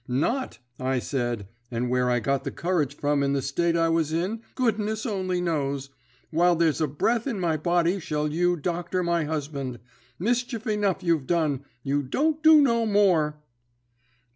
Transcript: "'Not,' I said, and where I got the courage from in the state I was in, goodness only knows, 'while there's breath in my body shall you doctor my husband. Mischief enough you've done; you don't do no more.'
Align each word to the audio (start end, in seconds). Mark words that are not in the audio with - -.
"'Not,' 0.07 0.57
I 0.79 0.97
said, 0.97 1.47
and 1.69 1.87
where 1.87 2.09
I 2.09 2.19
got 2.19 2.43
the 2.43 2.49
courage 2.49 2.95
from 2.95 3.21
in 3.21 3.33
the 3.33 3.41
state 3.43 3.75
I 3.75 3.89
was 3.89 4.11
in, 4.11 4.41
goodness 4.55 5.05
only 5.05 5.39
knows, 5.41 5.91
'while 6.31 6.55
there's 6.55 6.81
breath 6.81 7.27
in 7.27 7.39
my 7.39 7.55
body 7.55 7.99
shall 7.99 8.27
you 8.27 8.55
doctor 8.57 9.03
my 9.03 9.25
husband. 9.25 9.79
Mischief 10.17 10.65
enough 10.65 11.03
you've 11.03 11.27
done; 11.27 11.65
you 11.83 12.01
don't 12.01 12.41
do 12.41 12.61
no 12.63 12.87
more.' 12.87 13.43